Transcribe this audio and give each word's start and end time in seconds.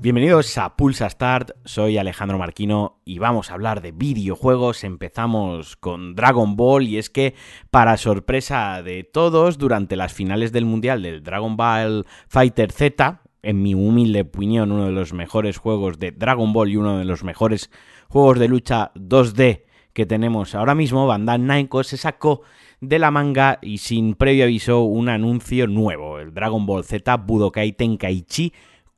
Bienvenidos 0.00 0.56
a 0.56 0.74
Pulsa 0.74 1.10
Start, 1.10 1.50
soy 1.66 1.98
Alejandro 1.98 2.38
Marquino 2.38 3.00
y 3.04 3.18
vamos 3.18 3.50
a 3.50 3.54
hablar 3.54 3.82
de 3.82 3.92
videojuegos. 3.92 4.84
Empezamos 4.84 5.76
con 5.76 6.14
Dragon 6.14 6.56
Ball 6.56 6.88
y 6.88 6.96
es 6.96 7.10
que, 7.10 7.34
para 7.70 7.96
sorpresa 7.98 8.82
de 8.82 9.04
todos, 9.04 9.58
durante 9.58 9.96
las 9.96 10.14
finales 10.14 10.50
del 10.50 10.64
Mundial 10.64 11.02
del 11.02 11.22
Dragon 11.22 11.58
Ball 11.58 12.06
Fighter 12.28 12.72
Z, 12.72 13.20
en 13.42 13.60
mi 13.60 13.74
humilde 13.74 14.22
opinión, 14.22 14.72
uno 14.72 14.86
de 14.86 14.92
los 14.92 15.12
mejores 15.12 15.58
juegos 15.58 15.98
de 15.98 16.12
Dragon 16.12 16.54
Ball 16.54 16.70
y 16.70 16.76
uno 16.76 16.96
de 16.96 17.04
los 17.04 17.22
mejores 17.22 17.70
juegos 18.08 18.38
de 18.38 18.48
lucha 18.48 18.92
2D 18.94 19.64
que 19.98 20.06
tenemos 20.06 20.54
ahora 20.54 20.76
mismo, 20.76 21.08
Bandai 21.08 21.40
Namco 21.40 21.82
se 21.82 21.96
sacó 21.96 22.42
de 22.80 23.00
la 23.00 23.10
manga 23.10 23.58
y 23.60 23.78
sin 23.78 24.14
previo 24.14 24.44
aviso 24.44 24.82
un 24.82 25.08
anuncio 25.08 25.66
nuevo, 25.66 26.20
el 26.20 26.32
Dragon 26.32 26.64
Ball 26.64 26.84
Z 26.84 27.16
Budokai 27.16 27.72
Tenkaichi 27.72 28.52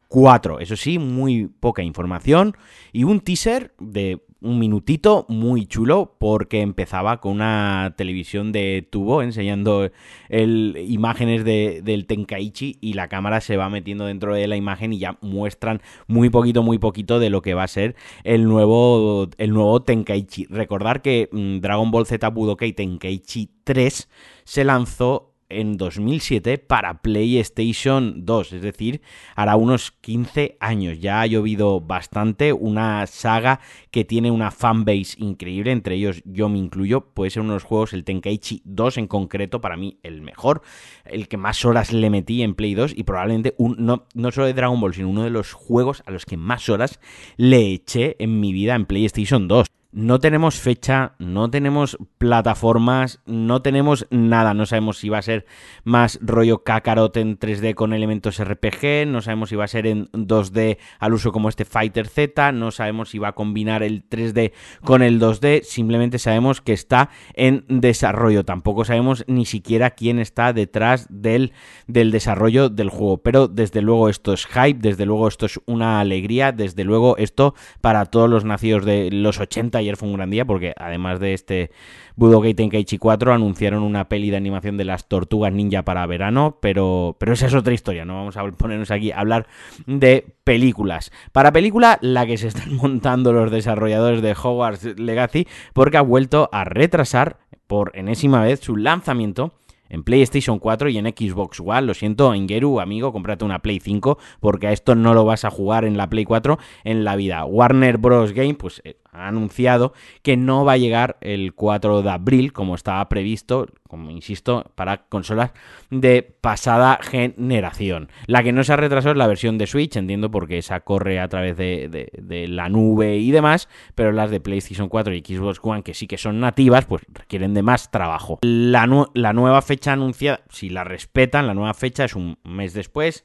4. 0.08 0.60
Eso 0.60 0.76
sí, 0.76 0.98
muy 0.98 1.46
poca 1.46 1.82
información 1.82 2.54
y 2.92 3.04
un 3.04 3.20
teaser 3.20 3.72
de 3.80 4.20
un 4.42 4.58
minutito 4.58 5.26
muy 5.28 5.66
chulo 5.66 6.16
porque 6.18 6.60
empezaba 6.60 7.20
con 7.20 7.32
una 7.32 7.94
televisión 7.96 8.52
de 8.52 8.86
tubo 8.88 9.22
enseñando 9.22 9.90
el, 10.28 10.76
imágenes 10.88 11.44
de, 11.44 11.82
del 11.82 12.06
Tenkaichi 12.06 12.78
y 12.80 12.94
la 12.94 13.08
cámara 13.08 13.40
se 13.40 13.56
va 13.56 13.68
metiendo 13.68 14.06
dentro 14.06 14.34
de 14.34 14.48
la 14.48 14.56
imagen 14.56 14.92
y 14.92 14.98
ya 14.98 15.18
muestran 15.20 15.82
muy 16.06 16.30
poquito, 16.30 16.62
muy 16.62 16.78
poquito 16.78 17.18
de 17.18 17.30
lo 17.30 17.42
que 17.42 17.54
va 17.54 17.64
a 17.64 17.68
ser 17.68 17.96
el 18.24 18.44
nuevo, 18.44 19.28
el 19.38 19.52
nuevo 19.52 19.82
Tenkaichi. 19.82 20.46
Recordar 20.46 21.02
que 21.02 21.28
mm, 21.30 21.58
Dragon 21.60 21.90
Ball 21.90 22.06
Z 22.06 22.28
Budokai 22.30 22.72
Tenkaichi 22.72 23.50
3 23.64 24.08
se 24.44 24.64
lanzó 24.64 25.29
en 25.50 25.76
2007 25.76 26.58
para 26.58 27.02
PlayStation 27.02 28.24
2, 28.24 28.52
es 28.54 28.62
decir, 28.62 29.02
hará 29.34 29.56
unos 29.56 29.90
15 29.90 30.56
años. 30.60 31.00
Ya 31.00 31.20
ha 31.20 31.26
llovido 31.26 31.80
bastante, 31.80 32.52
una 32.52 33.06
saga 33.06 33.60
que 33.90 34.04
tiene 34.04 34.30
una 34.30 34.50
fanbase 34.50 35.16
increíble, 35.18 35.72
entre 35.72 35.96
ellos 35.96 36.22
yo 36.24 36.48
me 36.48 36.58
incluyo, 36.58 37.12
puede 37.12 37.30
ser 37.30 37.42
uno 37.42 37.52
de 37.52 37.56
los 37.56 37.64
juegos, 37.64 37.92
el 37.92 38.04
Tenkaichi 38.04 38.62
2 38.64 38.98
en 38.98 39.06
concreto, 39.06 39.60
para 39.60 39.76
mí 39.76 39.98
el 40.02 40.22
mejor, 40.22 40.62
el 41.04 41.28
que 41.28 41.36
más 41.36 41.64
horas 41.64 41.92
le 41.92 42.10
metí 42.10 42.42
en 42.42 42.54
Play 42.54 42.74
2 42.74 42.94
y 42.96 43.04
probablemente 43.04 43.54
un, 43.58 43.76
no, 43.78 44.06
no 44.14 44.30
solo 44.30 44.46
de 44.46 44.54
Dragon 44.54 44.80
Ball, 44.80 44.94
sino 44.94 45.08
uno 45.08 45.24
de 45.24 45.30
los 45.30 45.52
juegos 45.52 46.02
a 46.06 46.10
los 46.10 46.24
que 46.24 46.36
más 46.36 46.68
horas 46.68 47.00
le 47.36 47.72
eché 47.72 48.16
en 48.18 48.40
mi 48.40 48.52
vida 48.52 48.74
en 48.74 48.86
PlayStation 48.86 49.48
2 49.48 49.66
no 49.92 50.20
tenemos 50.20 50.60
fecha, 50.60 51.14
no 51.18 51.50
tenemos 51.50 51.98
plataformas, 52.18 53.20
no 53.26 53.60
tenemos 53.60 54.06
nada. 54.10 54.54
No 54.54 54.64
sabemos 54.66 54.98
si 54.98 55.08
va 55.08 55.18
a 55.18 55.22
ser 55.22 55.46
más 55.82 56.18
rollo 56.22 56.62
Kakarot 56.62 57.16
en 57.16 57.38
3D 57.38 57.74
con 57.74 57.92
elementos 57.92 58.42
RPG, 58.42 59.08
no 59.08 59.20
sabemos 59.20 59.48
si 59.48 59.56
va 59.56 59.64
a 59.64 59.68
ser 59.68 59.88
en 59.88 60.06
2D 60.12 60.78
al 61.00 61.12
uso 61.12 61.32
como 61.32 61.48
este 61.48 61.64
Fighter 61.64 62.06
Z, 62.06 62.52
no 62.52 62.70
sabemos 62.70 63.10
si 63.10 63.18
va 63.18 63.28
a 63.28 63.32
combinar 63.32 63.82
el 63.82 64.08
3D 64.08 64.52
con 64.84 65.02
el 65.02 65.20
2D, 65.20 65.62
simplemente 65.62 66.18
sabemos 66.20 66.60
que 66.60 66.72
está 66.72 67.10
en 67.34 67.64
desarrollo. 67.68 68.44
Tampoco 68.44 68.84
sabemos 68.84 69.24
ni 69.26 69.44
siquiera 69.44 69.90
quién 69.90 70.20
está 70.20 70.52
detrás 70.52 71.08
del, 71.10 71.52
del 71.88 72.12
desarrollo 72.12 72.68
del 72.68 72.90
juego. 72.90 73.18
Pero 73.18 73.48
desde 73.48 73.82
luego 73.82 74.08
esto 74.08 74.32
es 74.32 74.46
hype, 74.46 74.78
desde 74.80 75.04
luego 75.04 75.26
esto 75.26 75.46
es 75.46 75.60
una 75.66 75.98
alegría, 75.98 76.52
desde 76.52 76.84
luego 76.84 77.16
esto 77.16 77.54
para 77.80 78.06
todos 78.06 78.30
los 78.30 78.44
nacidos 78.44 78.84
de 78.84 79.10
los 79.10 79.40
80 79.40 79.79
ayer 79.80 79.96
fue 79.96 80.08
un 80.08 80.14
gran 80.14 80.30
día 80.30 80.44
porque 80.44 80.74
además 80.76 81.20
de 81.20 81.34
este 81.34 81.70
Budokai 82.16 82.54
Tenkaichi 82.54 82.98
4 82.98 83.32
anunciaron 83.32 83.82
una 83.82 84.08
peli 84.08 84.30
de 84.30 84.36
animación 84.36 84.76
de 84.76 84.84
las 84.84 85.08
tortugas 85.08 85.52
ninja 85.52 85.82
para 85.82 86.06
verano, 86.06 86.58
pero, 86.60 87.16
pero 87.18 87.32
esa 87.32 87.46
es 87.46 87.54
otra 87.54 87.74
historia, 87.74 88.04
no 88.04 88.14
vamos 88.14 88.36
a 88.36 88.44
ponernos 88.52 88.90
aquí 88.90 89.10
a 89.10 89.20
hablar 89.20 89.46
de 89.86 90.26
películas. 90.44 91.12
Para 91.32 91.52
película, 91.52 91.98
la 92.00 92.26
que 92.26 92.36
se 92.36 92.48
están 92.48 92.74
montando 92.76 93.32
los 93.32 93.50
desarrolladores 93.50 94.22
de 94.22 94.32
Hogwarts 94.32 94.98
Legacy 94.98 95.46
porque 95.72 95.96
ha 95.96 96.02
vuelto 96.02 96.48
a 96.52 96.64
retrasar 96.64 97.38
por 97.66 97.92
enésima 97.94 98.42
vez 98.42 98.60
su 98.60 98.76
lanzamiento 98.76 99.52
en 99.90 100.04
PlayStation 100.04 100.58
4 100.58 100.88
y 100.88 100.98
en 100.98 101.06
Xbox 101.06 101.60
One. 101.60 101.82
Lo 101.82 101.94
siento, 101.94 102.32
Engeru, 102.32 102.80
amigo, 102.80 103.12
cómprate 103.12 103.44
una 103.44 103.60
Play 103.60 103.80
5 103.80 104.18
porque 104.40 104.68
a 104.68 104.72
esto 104.72 104.94
no 104.94 105.12
lo 105.12 105.24
vas 105.24 105.44
a 105.44 105.50
jugar 105.50 105.84
en 105.84 105.96
la 105.98 106.08
Play 106.08 106.24
4 106.24 106.58
en 106.84 107.04
la 107.04 107.16
vida. 107.16 107.44
Warner 107.44 107.98
Bros. 107.98 108.32
Game, 108.32 108.54
pues 108.54 108.80
eh, 108.84 108.96
ha 109.12 109.28
anunciado 109.28 109.92
que 110.22 110.36
no 110.36 110.64
va 110.64 110.72
a 110.72 110.78
llegar 110.78 111.16
el 111.20 111.54
4 111.54 112.02
de 112.02 112.10
abril 112.10 112.52
como 112.52 112.74
estaba 112.74 113.08
previsto, 113.08 113.66
como 113.88 114.10
insisto, 114.10 114.70
para 114.74 115.04
consolas 115.08 115.52
de 115.90 116.22
pasada 116.40 116.98
generación. 117.02 118.08
La 118.26 118.42
que 118.42 118.52
no 118.52 118.64
se 118.64 118.72
ha 118.72 118.76
retrasado 118.76 119.12
es 119.12 119.18
la 119.18 119.26
versión 119.26 119.58
de 119.58 119.66
Switch, 119.66 119.96
entiendo 119.96 120.30
porque 120.30 120.58
esa 120.58 120.80
corre 120.80 121.20
a 121.20 121.28
través 121.28 121.56
de, 121.56 122.10
la 122.48 122.68
nube 122.68 123.16
y 123.16 123.30
demás, 123.30 123.68
pero 123.94 124.12
las 124.12 124.30
de 124.30 124.40
PlayStation 124.40 124.88
4 124.88 125.14
y 125.14 125.20
Xbox 125.20 125.60
One, 125.62 125.82
que 125.82 125.94
sí 125.94 126.06
que 126.06 126.18
son 126.18 126.40
nativas, 126.40 126.84
pues 126.84 127.02
requieren 127.12 127.54
de 127.54 127.62
más 127.62 127.90
trabajo. 127.90 128.38
La, 128.42 128.88
la 129.14 129.32
nueva 129.32 129.62
fecha 129.62 129.92
anunciada, 129.92 130.40
si 130.50 130.70
la 130.70 130.84
respetan, 130.84 131.46
la 131.46 131.54
nueva 131.54 131.74
fecha 131.74 132.04
es 132.04 132.14
un 132.14 132.38
mes 132.44 132.74
después 132.74 133.24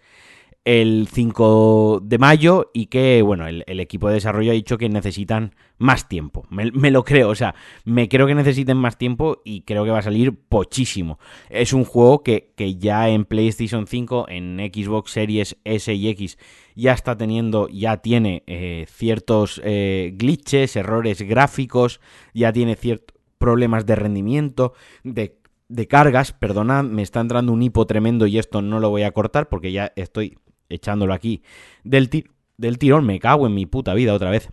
el 0.66 1.08
5 1.12 2.02
de 2.03 2.18
mayo 2.18 2.72
y 2.74 2.88
que, 2.88 3.22
bueno, 3.22 3.48
el, 3.48 3.64
equipo 3.80 4.08
de 4.08 4.16
desarrollo 4.16 4.52
ha 4.52 4.56
dicho 4.56 4.80
que 4.80 4.90
necesitan 4.90 5.53
más 5.78 6.09
tiempo. 6.09 6.48
Me, 6.50 6.90
lo 6.90 7.03
creo, 7.03 7.30
o 7.30 7.36
sea, 7.36 7.53
me 7.86 8.09
creo 8.09 8.26
que 8.26 8.34
necesiten 8.34 8.76
más 8.76 8.98
tiempo 8.98 9.42
y 9.46 9.62
creo 9.62 9.86
que 9.86 9.92
va 9.92 10.00
a 10.00 10.02
salir 10.02 10.36
pochísimo. 10.36 11.20
Es 11.50 11.72
un 11.72 11.86
juego 11.86 12.24
que, 12.24 12.52
ya 12.80 13.09
en 13.09 13.26
PlayStation 13.26 13.86
5, 13.86 14.26
en 14.28 14.58
Xbox 14.74 15.12
Series 15.12 15.56
S 15.64 15.94
y 15.94 16.09
X, 16.09 16.40
ya 16.76 16.94
está 16.94 17.16
teniendo, 17.16 17.68
ya 17.70 17.97
tiene 17.97 18.44
eh, 18.47 18.88
ciertos 18.90 19.62
eh, 19.64 20.14
glitches, 20.16 20.76
errores 20.76 21.22
gráficos, 21.22 22.02
ya 22.34 22.52
tiene 22.52 22.76
ciertos 22.76 23.16
problemas 23.38 23.86
de 23.86 23.96
rendimiento, 23.96 24.74
de 25.03 25.38
de 25.68 25.88
cargas, 25.88 26.32
perdonad, 26.32 26.84
me 26.84 27.02
está 27.02 27.20
entrando 27.20 27.52
un 27.52 27.64
hipo 27.64 27.88
tremendo 27.88 28.28
y 28.28 28.38
esto 28.38 28.62
no 28.62 28.80
lo 28.80 28.92
voy 28.92 29.02
a 29.02 29.12
cortar 29.12 29.50
porque 29.50 29.72
ya 29.72 29.92
estoy 29.96 30.38
echándolo 30.70 31.14
aquí 31.14 31.44
del, 31.84 32.09
del 32.58 32.78
tirón, 32.78 33.06
me 33.06 33.20
cago 33.20 33.48
en 33.48 33.53
mi 33.53 33.66
puta 33.66 33.94
vida 33.94 34.14
otra 34.14 34.30
vez. 34.30 34.50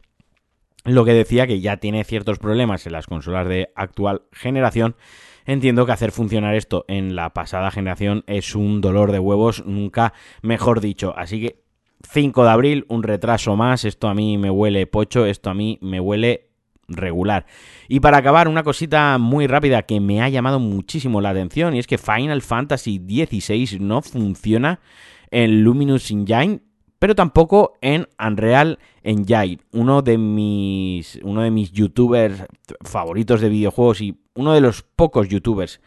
Lo 0.84 1.04
que 1.04 1.12
decía 1.12 1.46
que 1.46 1.60
ya 1.60 1.76
tiene 1.76 2.02
ciertos 2.04 2.38
problemas 2.38 2.86
en 2.86 2.92
las 2.92 3.06
consolas 3.06 3.46
de 3.46 3.70
actual 3.76 4.22
generación. 4.32 4.96
Entiendo 5.44 5.86
que 5.86 5.92
hacer 5.92 6.12
funcionar 6.12 6.54
esto 6.54 6.84
en 6.88 7.14
la 7.14 7.32
pasada 7.34 7.70
generación 7.70 8.24
es 8.26 8.54
un 8.54 8.80
dolor 8.80 9.12
de 9.12 9.18
huevos, 9.18 9.64
nunca 9.64 10.12
mejor 10.42 10.80
dicho. 10.80 11.14
Así 11.16 11.40
que 11.40 11.62
5 12.10 12.44
de 12.44 12.50
abril, 12.50 12.86
un 12.88 13.02
retraso 13.02 13.56
más. 13.56 13.84
Esto 13.84 14.08
a 14.08 14.14
mí 14.14 14.38
me 14.38 14.50
huele 14.50 14.86
pocho, 14.86 15.26
esto 15.26 15.50
a 15.50 15.54
mí 15.54 15.78
me 15.80 16.00
huele 16.00 16.50
regular. 16.88 17.46
Y 17.88 18.00
para 18.00 18.18
acabar, 18.18 18.48
una 18.48 18.62
cosita 18.62 19.18
muy 19.18 19.46
rápida 19.46 19.82
que 19.82 20.00
me 20.00 20.20
ha 20.20 20.28
llamado 20.28 20.58
muchísimo 20.58 21.20
la 21.20 21.30
atención 21.30 21.74
y 21.74 21.78
es 21.78 21.86
que 21.86 21.98
Final 21.98 22.42
Fantasy 22.42 22.98
XVI 22.98 23.78
no 23.80 24.02
funciona 24.02 24.80
en 25.32 25.64
Luminous 25.64 26.12
Engine, 26.12 26.60
pero 27.00 27.16
tampoco 27.16 27.72
en 27.80 28.06
Unreal 28.24 28.78
Engine. 29.02 29.58
Uno 29.72 30.02
de 30.02 30.18
mis, 30.18 31.18
uno 31.24 31.42
de 31.42 31.50
mis 31.50 31.72
youtubers 31.72 32.44
favoritos 32.82 33.40
de 33.40 33.48
videojuegos 33.48 34.00
y 34.00 34.20
uno 34.36 34.52
de 34.52 34.60
los 34.60 34.82
pocos 34.82 35.28
youtubers 35.28 35.80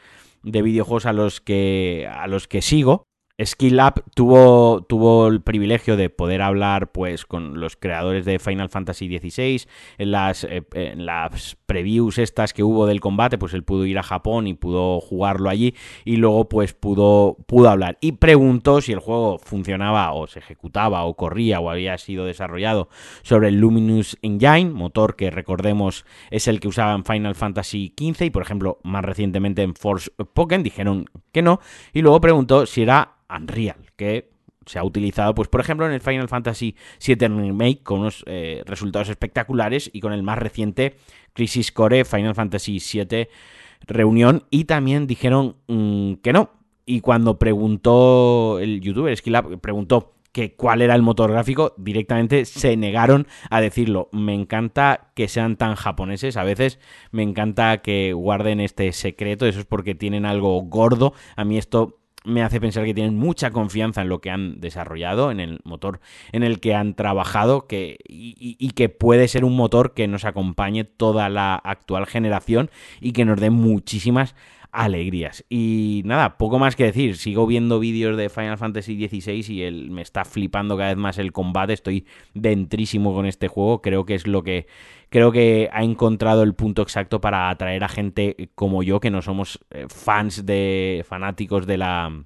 de 0.44 0.62
videojuegos 0.62 1.06
a 1.06 1.14
los 1.14 1.40
que, 1.40 2.10
a 2.12 2.28
los 2.28 2.50
que 2.50 2.62
sigo 2.62 3.06
Skill 3.44 3.82
Up 3.82 4.04
tuvo, 4.14 4.82
tuvo 4.88 5.28
el 5.28 5.42
privilegio 5.42 5.98
de 5.98 6.10
poder 6.10 6.42
hablar 6.42 6.94
pues 6.94 7.26
con 7.26 7.60
los 7.60 7.76
creadores 7.76 8.24
de 8.24 8.40
Final 8.40 8.70
Fantasy 8.70 9.08
XVI 9.08 9.68
en 9.98 10.12
las, 10.12 10.46
eh, 10.46 10.64
en 10.74 11.06
las 11.06 11.58
previews 11.66 12.18
estas 12.18 12.54
que 12.54 12.64
hubo 12.64 12.86
del 12.86 13.02
combate 13.02 13.38
pues 13.38 13.54
él 13.54 13.64
pudo 13.64 13.86
ir 13.86 14.00
a 14.00 14.04
Japón 14.04 14.48
y 14.48 14.54
pudo 14.54 15.02
jugarlo 15.02 15.50
allí 15.50 15.76
y 16.06 16.16
luego 16.16 16.48
pues 16.48 16.74
pudo, 16.74 17.36
pudo 17.46 17.70
hablar. 17.70 17.98
Y 18.00 18.14
preguntó 18.14 18.80
si 18.80 18.94
el 18.94 19.00
juego 19.00 19.38
funcionaba 19.38 20.14
o 20.14 20.28
se 20.28 20.40
ejecutaba 20.40 21.04
o 21.04 21.16
corría 21.16 21.60
o 21.60 21.70
había 21.70 21.98
sido 21.98 22.26
desarrollado 22.26 22.88
sobre 23.22 23.50
el 23.50 23.60
Luminous 23.60 24.18
Engine 24.22 24.72
motor 24.72 25.18
que 25.18 25.30
recordemos 25.30 26.06
es 26.32 26.48
el 26.48 26.62
que 26.62 26.70
usaba 26.70 26.94
en 26.94 27.04
Final 27.04 27.36
Fantasy 27.36 27.94
XV 27.98 28.26
y 28.26 28.30
por 28.30 28.44
ejemplo 28.44 28.80
más 28.84 29.04
recientemente 29.04 29.62
en 29.62 29.76
Force 29.76 30.10
Pokémon 30.34 30.64
dijeron 30.64 31.06
que 31.36 31.42
no 31.42 31.60
y 31.92 32.02
luego 32.02 32.22
preguntó 32.22 32.66
si 32.66 32.84
era 32.84 33.18
Unreal, 33.30 33.92
que 33.98 34.32
se 34.66 34.80
ha 34.80 34.84
utilizado, 34.84 35.36
pues 35.36 35.50
por 35.50 35.60
ejemplo, 35.60 35.86
en 35.86 35.92
el 35.92 36.00
Final 36.00 36.30
Fantasy 36.30 36.76
VII 37.06 37.28
Remake 37.28 37.84
con 37.84 38.00
unos 38.00 38.24
eh, 38.26 38.64
resultados 38.66 39.10
espectaculares 39.10 39.92
y 39.94 40.00
con 40.00 40.14
el 40.14 40.24
más 40.24 40.40
reciente 40.40 40.96
Crisis 41.34 41.72
Core 41.72 42.06
Final 42.06 42.34
Fantasy 42.36 42.80
VII 42.80 43.28
Reunión 43.86 44.46
y 44.50 44.64
también 44.64 45.06
dijeron 45.08 45.58
mm, 45.68 46.14
que 46.24 46.34
no. 46.34 46.52
Y 46.86 47.02
cuando 47.02 47.38
preguntó 47.38 48.60
el 48.60 48.80
youtuber 48.80 49.16
Skillab, 49.16 49.60
preguntó 49.60 50.15
que 50.36 50.54
cuál 50.54 50.82
era 50.82 50.96
el 50.96 51.02
motor 51.02 51.32
gráfico, 51.32 51.74
directamente 51.78 52.44
se 52.44 52.76
negaron 52.76 53.26
a 53.50 53.62
decirlo. 53.62 54.10
Me 54.12 54.34
encanta 54.34 55.12
que 55.16 55.30
sean 55.30 55.56
tan 55.56 55.76
japoneses, 55.76 56.36
a 56.36 56.44
veces 56.44 56.78
me 57.12 57.24
encanta 57.24 57.78
que 57.78 58.12
guarden 58.12 58.60
este 58.60 58.92
secreto, 58.92 59.46
eso 59.46 59.62
es 59.62 59.66
porque 59.66 59.96
tienen 59.96 60.26
algo 60.26 60.62
gordo. 60.64 61.14
A 61.38 61.46
mí 61.46 61.58
esto 61.58 62.02
me 62.26 62.44
hace 62.44 62.60
pensar 62.60 62.84
que 62.84 62.94
tienen 62.94 63.16
mucha 63.16 63.52
confianza 63.52 64.02
en 64.02 64.10
lo 64.10 64.20
que 64.20 64.30
han 64.30 64.60
desarrollado, 64.60 65.32
en 65.32 65.40
el 65.40 65.62
motor 65.64 66.02
en 66.34 66.44
el 66.44 66.60
que 66.60 66.76
han 66.76 66.96
trabajado 66.96 67.66
que, 67.66 68.00
y, 68.06 68.36
y, 68.60 68.72
que 68.72 68.90
puede 68.90 69.30
ser 69.30 69.46
un 69.46 69.56
motor 69.56 69.94
que 69.94 70.10
nos 70.10 70.26
acompañe 70.26 70.84
toda 70.84 71.30
la 71.30 71.56
actual 71.56 72.08
generación 72.08 72.70
y 73.00 73.14
que 73.14 73.24
nos 73.24 73.40
dé 73.40 73.52
muchísimas 73.52 74.36
alegrías. 74.76 75.46
Y 75.50 76.02
nada, 76.06 76.38
poco 76.38 76.60
más 76.60 76.76
que 76.76 76.84
decir. 76.84 77.18
Sigo 77.18 77.48
viendo 77.48 77.80
vídeos 77.80 78.18
de 78.18 78.30
Final 78.30 78.58
Fantasy 78.58 79.08
XVI 79.08 79.54
y 79.54 79.62
él 79.64 79.90
me 79.90 80.02
está 80.02 80.26
flipando 80.26 80.78
cada 80.78 80.90
vez 80.90 80.98
más 80.98 81.18
el 81.18 81.32
combate. 81.32 81.74
Estoy 81.74 82.06
dentrísimo 82.34 83.14
con 83.14 83.26
este 83.26 83.48
juego. 83.48 83.82
Creo 83.82 84.06
que 84.06 84.16
es 84.16 84.28
lo 84.28 84.44
que. 84.44 84.68
Creo 85.10 85.32
que 85.32 85.70
ha 85.72 85.84
encontrado 85.84 86.44
el 86.44 86.56
punto 86.56 86.82
exacto 86.82 87.22
para 87.22 87.50
atraer 87.50 87.84
a 87.84 87.90
gente 87.90 88.50
como 88.56 88.84
yo, 88.84 89.00
que 89.00 89.12
no 89.12 89.22
somos 89.22 89.60
eh, 89.72 89.86
fans 89.88 90.46
de. 90.46 91.06
fanáticos 91.08 91.66
de 91.66 91.78
la 91.78 92.26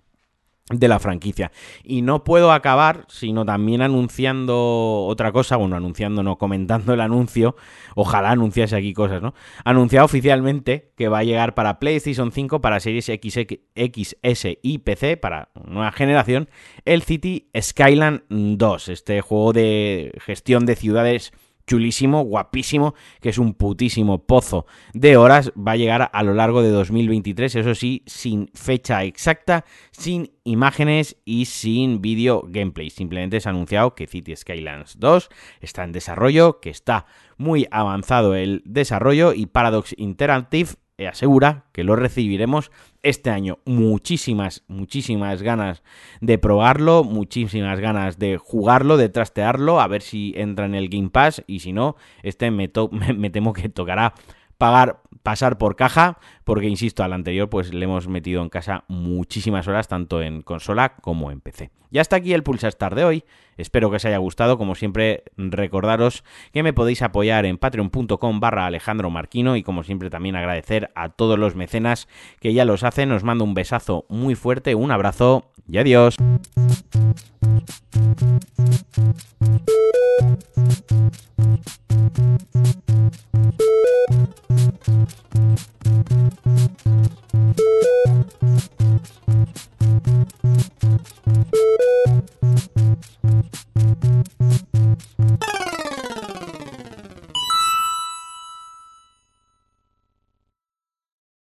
de 0.70 0.88
la 0.88 1.00
franquicia. 1.00 1.52
Y 1.84 2.02
no 2.02 2.24
puedo 2.24 2.52
acabar 2.52 3.06
sino 3.08 3.46
también 3.46 3.82
anunciando 3.82 5.06
otra 5.06 5.32
cosa, 5.32 5.58
bueno, 5.58 5.76
anunciando, 5.76 6.24
no, 6.24 6.38
comentando 6.38 6.94
el 6.94 7.02
anuncio, 7.02 7.56
ojalá 7.96 8.32
anunciase 8.32 8.76
aquí 8.76 8.94
cosas, 8.94 9.22
¿no? 9.22 9.34
Anunciado 9.66 10.06
oficialmente 10.06 10.92
que 10.96 11.08
va 11.08 11.20
a 11.20 11.24
llegar 11.24 11.56
para 11.56 11.80
PlayStation 11.80 12.32
5, 12.32 12.62
para 12.62 12.80
Series 12.80 13.10
X, 13.10 13.40
XS 13.76 14.48
y 14.62 14.80
PC, 14.80 15.18
para 15.18 15.50
nueva 15.66 15.92
generación, 15.92 16.50
el 16.86 17.02
City 17.02 17.50
Skyland 17.60 18.22
2, 18.30 18.90
este 18.90 19.22
juego 19.22 19.54
de 19.54 20.14
gestión 20.20 20.66
de 20.66 20.76
ciudades 20.76 21.34
chulísimo, 21.70 22.24
guapísimo, 22.24 22.96
que 23.22 23.30
es 23.30 23.38
un 23.38 23.54
putísimo 23.54 24.26
pozo 24.26 24.66
de 24.94 25.18
horas, 25.18 25.54
va 25.56 25.74
a 25.74 25.76
llegar 25.76 26.10
a 26.12 26.24
lo 26.24 26.34
largo 26.34 26.64
de 26.64 26.70
2023, 26.70 27.56
eso 27.58 27.76
sí, 27.76 28.02
sin 28.08 28.50
fecha 28.56 29.04
exacta, 29.04 29.66
sin 29.92 30.32
imágenes 30.46 31.18
y 31.26 31.46
sin 31.46 32.02
vídeo 32.02 32.44
gameplay. 32.48 32.90
Simplemente 32.90 33.40
se 33.40 33.48
ha 33.48 33.52
anunciado 33.52 33.94
que 33.94 34.08
City 34.08 34.36
Skylines 34.36 34.96
2 34.98 35.30
está 35.62 35.84
en 35.84 35.92
desarrollo, 35.92 36.60
que 36.60 36.72
está 36.72 37.06
muy 37.38 37.68
avanzado 37.70 38.34
el 38.34 38.64
desarrollo 38.66 39.34
y 39.34 39.46
Paradox 39.46 39.94
Interactive 39.96 40.70
asegura 41.08 41.66
que 41.72 41.84
lo 41.84 41.96
recibiremos 41.96 42.72
este 43.04 43.30
año. 43.30 43.60
Muchísimas, 43.66 44.64
muchísimas 44.68 45.42
ganas 45.42 45.84
de 46.22 46.38
probarlo, 46.38 47.04
muchísimas 47.04 47.80
ganas 47.80 48.20
de 48.20 48.38
jugarlo, 48.38 48.98
de 48.98 49.10
trastearlo, 49.10 49.80
a 49.80 49.88
ver 49.88 50.02
si 50.02 50.34
entra 50.36 50.66
en 50.66 50.76
el 50.76 50.90
Game 50.90 51.10
Pass 51.10 51.44
y 51.48 51.60
si 51.60 51.74
no, 51.74 51.96
este 52.24 52.52
me, 52.52 52.72
me 53.16 53.30
temo 53.30 53.54
que 53.54 53.70
tocará 53.70 54.14
pagar, 54.60 55.00
pasar 55.24 55.58
por 55.58 55.76
caja, 55.76 56.18
porque 56.44 56.68
insisto, 56.68 57.04
al 57.04 57.14
anterior 57.14 57.50
pues 57.50 57.74
le 57.74 57.86
hemos 57.86 58.08
metido 58.08 58.42
en 58.42 58.50
casa 58.50 58.84
muchísimas 58.88 59.68
horas, 59.68 59.88
tanto 59.88 60.22
en 60.22 60.42
consola 60.42 60.96
como 60.96 61.32
en 61.32 61.42
PC. 61.42 61.72
Y 61.92 61.98
hasta 61.98 62.18
aquí 62.18 62.34
el 62.34 62.44
Pulsa 62.44 62.68
Star 62.68 62.96
de 62.96 63.04
hoy. 63.04 63.24
Espero 63.58 63.90
que 63.90 63.98
os 63.98 64.06
haya 64.06 64.18
gustado. 64.18 64.58
Como 64.58 64.76
siempre, 64.76 65.24
recordaros 65.38 66.24
que 66.54 66.64
me 66.64 66.74
podéis 66.74 67.02
apoyar 67.02 67.46
en 67.46 67.58
patreon.com 67.58 68.40
barra 68.40 68.68
Alejandro 68.68 69.10
Marquino 69.10 69.56
y 69.56 69.64
como 69.64 69.84
siempre 69.84 70.10
también 70.10 70.36
agradecer 70.36 70.92
a 70.96 71.10
todos 71.10 71.38
los 71.40 71.56
mecenas 71.56 72.08
que 72.40 72.54
ya 72.54 72.64
los 72.66 72.84
hacen. 72.84 73.12
Os 73.12 73.24
mando 73.24 73.44
un 73.44 73.56
besazo 73.56 74.06
muy 74.08 74.36
fuerte, 74.36 74.76
un 74.76 74.92
abrazo 74.92 75.52
y 75.68 75.78
adiós. 75.78 76.16